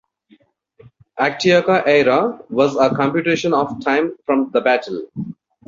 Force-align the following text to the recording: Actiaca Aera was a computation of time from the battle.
Actiaca 1.19 1.83
Aera 1.85 2.39
was 2.49 2.75
a 2.75 2.89
computation 2.89 3.53
of 3.53 3.79
time 3.85 4.15
from 4.25 4.49
the 4.49 4.59
battle. 4.59 5.03